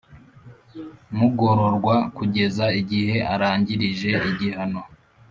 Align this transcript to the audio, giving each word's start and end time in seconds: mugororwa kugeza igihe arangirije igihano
mugororwa 1.17 1.95
kugeza 2.17 2.65
igihe 2.81 3.15
arangirije 3.33 4.09
igihano 4.29 4.81